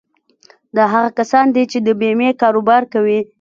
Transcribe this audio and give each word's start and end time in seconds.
دا 0.75 0.83
هغه 0.93 1.09
کسان 1.19 1.45
دي 1.55 1.63
چې 1.71 1.77
د 1.85 1.87
بيمې 2.01 2.29
کاروبار 2.41 2.83
کوي. 2.93 3.19